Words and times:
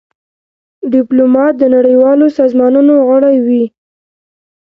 ډيپلومات 0.93 1.53
د 1.57 1.63
نړېوالو 1.75 2.25
سازمانونو 2.39 2.93
غړی 3.07 3.37
وي. 3.45 3.63